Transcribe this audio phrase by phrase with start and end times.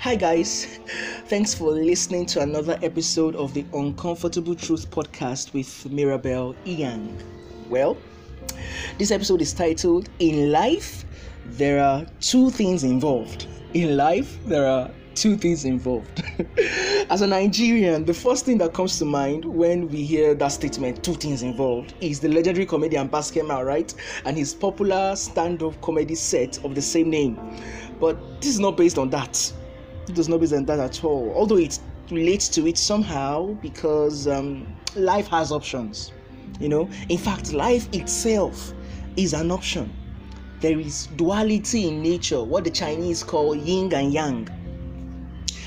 [0.00, 0.78] Hi, guys.
[1.26, 7.18] Thanks for listening to another episode of the Uncomfortable Truth podcast with Mirabel Ian.
[7.68, 7.98] Well,
[8.96, 11.04] this episode is titled In Life,
[11.44, 13.46] There Are Two Things Involved.
[13.74, 16.24] In life, there are two things involved.
[17.10, 21.04] As a Nigerian, the first thing that comes to mind when we hear that statement,
[21.04, 23.94] two things involved, is the legendary comedian Basketmouth, right?
[24.24, 27.38] And his popular stand up comedy set of the same name.
[28.00, 29.52] But this is not based on that.
[30.14, 31.32] Does not on that at all.
[31.36, 31.78] Although it
[32.10, 36.12] relates to it somehow because um, life has options.
[36.58, 38.72] You know, in fact, life itself
[39.16, 39.92] is an option.
[40.60, 44.48] There is duality in nature, what the Chinese call yin and yang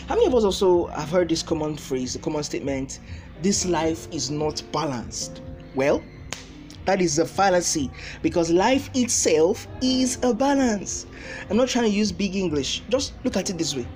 [0.08, 3.00] how many of us also have heard this common phrase, the common statement,
[3.42, 5.42] this life is not balanced?
[5.76, 6.04] Well,
[6.84, 7.90] that is a fallacy
[8.22, 11.06] because life itself is a balance.
[11.50, 13.88] I'm not trying to use big English, just look at it this way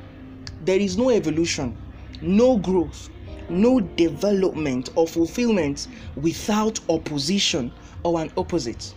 [0.68, 1.78] there is no evolution,
[2.22, 3.10] no growth,
[3.48, 5.88] no development or fulfillment
[6.18, 7.72] without opposition
[8.04, 8.94] or an opposite.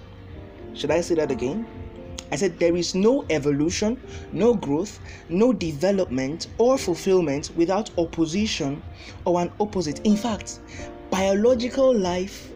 [0.74, 1.64] Should I say that again?
[2.32, 4.00] I said there is no evolution,
[4.32, 8.82] no growth, no development or fulfillment without opposition
[9.24, 10.04] or an opposite.
[10.04, 10.58] In fact,
[11.08, 12.50] biological life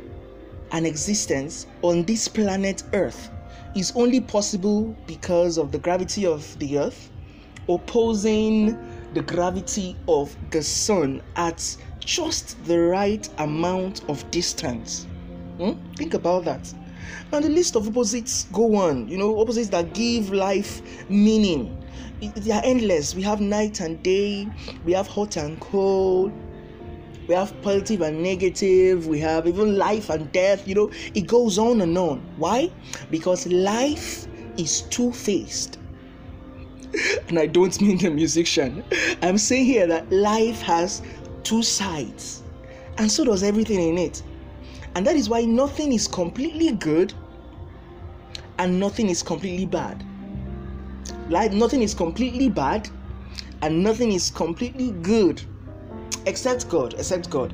[0.73, 3.31] and existence on this planet Earth
[3.77, 7.13] is only possible because of the gravity of the Earth
[7.69, 8.77] opposing
[9.15, 15.07] the gravity of the Sun at just the right amount of distance.
[15.59, 15.73] Hmm?
[15.95, 16.73] Think about that.
[17.33, 21.81] And the list of opposites go on, you know, opposites that give life meaning.
[22.21, 23.15] They are endless.
[23.15, 24.49] We have night and day,
[24.85, 26.33] we have hot and cold,
[27.29, 31.59] we have positive and negative, we have even life and death, you know, it goes
[31.59, 32.21] on and on.
[32.37, 32.71] Why?
[33.11, 35.79] Because life is two faced.
[37.29, 38.85] And I don't mean the musician.
[39.23, 41.03] I'm saying here that life has
[41.43, 42.43] two sides,
[42.99, 44.23] and so does everything in it.
[44.95, 47.13] And that is why nothing is completely good
[48.59, 50.05] and nothing is completely bad.
[51.29, 52.89] Like nothing is completely bad
[53.63, 55.43] and nothing is completely good
[56.27, 57.53] except God, except God.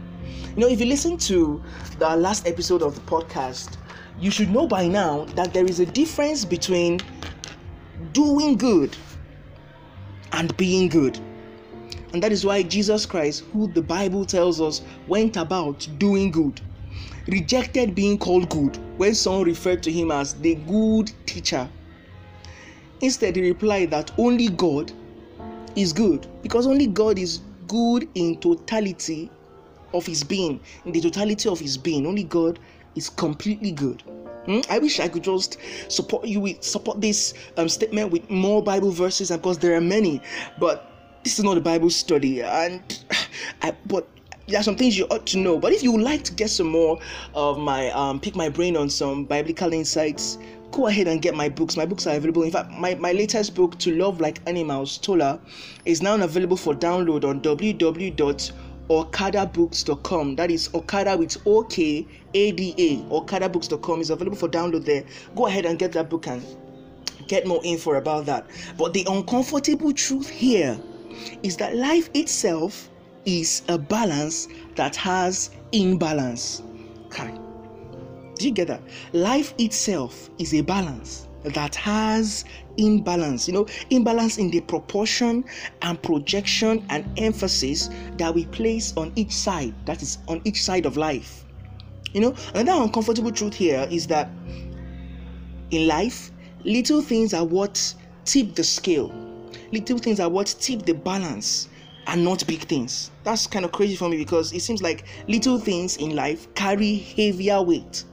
[0.55, 1.63] You know, if you listen to
[1.99, 3.77] the last episode of the podcast,
[4.19, 7.01] you should know by now that there is a difference between
[8.13, 8.97] doing good
[10.41, 11.19] and being good.
[12.15, 16.63] And that is why Jesus Christ, who the Bible tells us went about doing good,
[17.29, 21.69] rejected being called good when someone referred to him as the good teacher.
[23.03, 24.91] Instead, he replied that only God
[25.77, 29.31] is good because only God is good in totality
[29.93, 32.07] of his being, in the totality of his being.
[32.07, 32.59] Only God
[32.95, 34.03] is completely good.
[34.47, 34.61] Hmm?
[34.71, 35.59] I wish I could just
[35.89, 40.23] support you with support this um, statement with more Bible verses, because there are many,
[40.59, 40.91] but
[41.25, 42.83] this is not a Bible study, and
[43.63, 44.09] I, but
[44.49, 45.59] there are some things you ought to know.
[45.59, 46.99] But if you would like to get some more
[47.35, 50.39] of my um, pick my brain on some biblical insights,
[50.71, 51.77] go ahead and get my books.
[51.77, 52.43] My books are available.
[52.43, 55.41] In fact, my, my latest book, To Love Like Animals, Tola,
[55.85, 57.41] is now available for download on
[58.91, 60.37] www.okadabooks.com.
[60.37, 62.97] That is Okada with O K A D A.
[63.13, 65.05] Okadabooks.com is available for download there.
[65.37, 66.45] Go ahead and get that book and
[67.29, 68.47] get more info about that.
[68.77, 70.79] But the uncomfortable truth here
[71.43, 72.91] is that life itself
[73.25, 76.63] is a balance that has imbalance.
[77.07, 77.33] Okay.
[78.37, 78.83] Do you get that?
[79.13, 82.45] Life itself is a balance that has
[82.77, 83.49] imbalance.
[83.49, 85.45] You know, imbalance in the proportion
[85.83, 90.87] and projection and emphasis that we place on each side, that is, on each side
[90.87, 91.45] of life.
[92.13, 94.29] You know, another uncomfortable truth here is that
[95.71, 96.33] in life,
[96.65, 99.13] little things are what tip the scale,
[99.73, 101.69] little things are what tip the balance
[102.07, 103.11] and not big things.
[103.23, 106.97] That's kind of crazy for me because it seems like little things in life carry
[106.97, 108.05] heavier weight.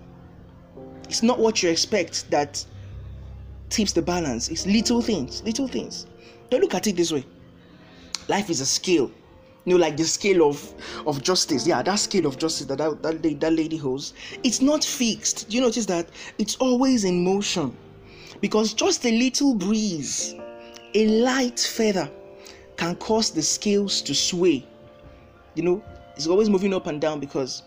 [1.10, 2.64] It's not what you expect that
[3.70, 4.50] tips the balance.
[4.50, 6.06] It's little things, little things.
[6.50, 7.26] Don't look at it this way.
[8.28, 9.12] Life is a scale.
[9.66, 10.74] You know, like the scale of
[11.06, 11.68] of justice.
[11.68, 14.14] Yeah, that scale of justice that that, that, that lady holds.
[14.44, 15.50] It's not fixed.
[15.50, 16.08] Do you notice that?
[16.38, 17.76] It's always in motion.
[18.40, 20.36] Because just a little breeze,
[20.94, 22.10] a light feather,
[22.78, 24.66] can cause the scales to sway.
[25.56, 25.84] You know,
[26.16, 27.64] it's always moving up and down because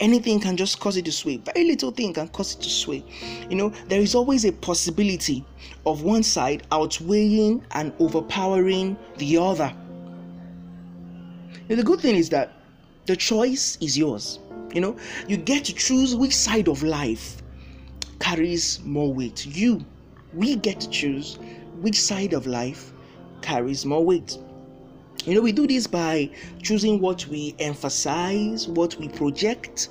[0.00, 1.38] anything can just cause it to sway.
[1.38, 3.04] Very little thing can cause it to sway.
[3.48, 5.44] You know, there is always a possibility
[5.86, 9.72] of one side outweighing and overpowering the other.
[11.68, 12.52] The good thing is that
[13.06, 14.38] the choice is yours.
[14.74, 14.96] You know,
[15.28, 17.42] you get to choose which side of life
[18.20, 19.46] carries more weight.
[19.46, 19.84] You,
[20.32, 21.38] we get to choose
[21.80, 22.92] which side of life
[23.42, 24.38] carries more weight.
[25.24, 26.30] You know, we do this by
[26.62, 29.88] choosing what we emphasize, what we project,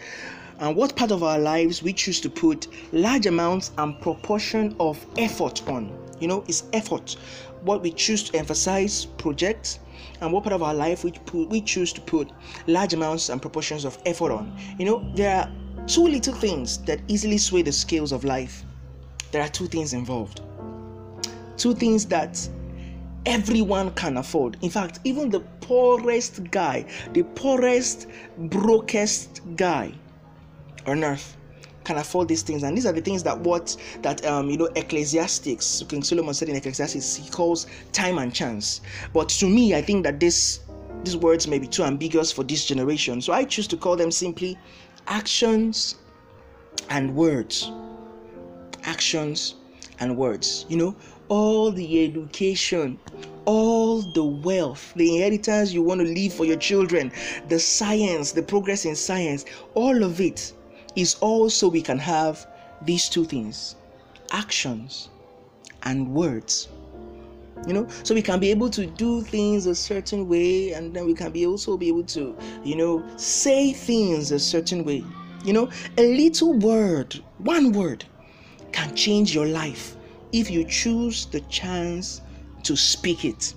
[0.60, 5.06] and what part of our lives we choose to put large amounts and proportion of
[5.18, 5.98] effort on.
[6.20, 7.16] You know, it's effort.
[7.62, 9.80] What we choose to emphasize, project,
[10.20, 12.30] and what part of our life we, put, we choose to put
[12.68, 14.54] large amounts and proportions of effort on.
[14.78, 15.52] You know, there are
[15.88, 18.66] two little things that easily sway the scales of life.
[19.32, 20.42] There are two things involved.
[21.56, 22.50] Two things that
[23.26, 24.58] everyone can afford.
[24.62, 28.08] In fact, even the poorest guy, the poorest,
[28.38, 29.94] brokest guy
[30.86, 31.38] on earth
[31.84, 32.64] can afford these things.
[32.64, 36.50] And these are the things that what that um you know ecclesiastics king solomon said
[36.50, 38.82] in ecclesiastes he calls time and chance.
[39.14, 40.60] But to me i think that this
[41.04, 43.22] these words may be too ambiguous for this generation.
[43.22, 44.58] So i choose to call them simply
[45.08, 45.96] actions
[46.90, 47.72] and words.
[48.84, 49.56] Actions
[50.00, 50.66] and words.
[50.70, 50.96] You know
[51.32, 53.00] all the education
[53.46, 57.12] all the wealth, the inheritance you want to leave for your children,
[57.48, 60.54] the science, the progress in science, all of it
[60.96, 62.46] is all so we can have
[62.84, 63.76] these two things
[64.32, 65.10] actions
[65.84, 66.68] and words.
[67.68, 71.06] You know so we can be able to do things a certain way and then
[71.06, 75.04] we can be also be able to you know say things a certain way.
[75.46, 78.06] You know a little word one word
[78.72, 79.96] can change your life
[80.32, 82.22] if you choose the chance
[82.64, 83.54] to speak it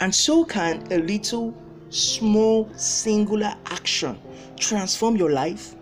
[0.00, 1.54] and so can a little
[1.90, 4.18] small singular action
[4.56, 5.74] transform your life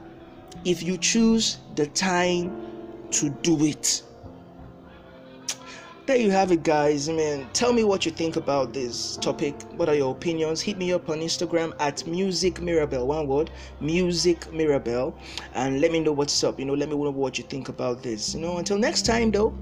[0.64, 2.69] if you choose the time
[3.10, 4.02] to do it.
[6.06, 7.08] There you have it, guys.
[7.08, 9.54] I mean, tell me what you think about this topic.
[9.76, 10.62] What are your opinions?
[10.62, 13.06] Hit me up on Instagram at Music Mirabel.
[13.06, 13.50] One word,
[13.81, 15.14] Music Mirabel,
[15.54, 16.58] and let me know what's up.
[16.58, 18.34] You know, let me know what you think about this.
[18.34, 19.54] You know, until next time, though.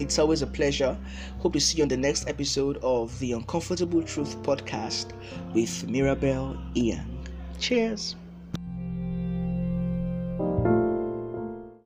[0.00, 0.96] It's always a pleasure.
[1.38, 5.12] Hope to see you on the next episode of the Uncomfortable Truth podcast
[5.54, 7.06] with Mirabel Ian.
[7.58, 8.16] Cheers.